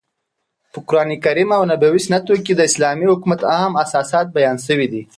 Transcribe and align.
په 0.71 0.79
قرانکریم 0.87 1.49
او 1.57 1.63
نبوي 1.71 2.01
سنتو 2.07 2.33
کښي 2.45 2.53
د 2.57 2.61
اسلامي 2.69 3.05
حکومت 3.11 3.41
عام 3.53 3.71
اساسات 3.83 4.27
بیان 4.37 4.57
سوي 4.67 4.87
دي. 4.93 5.03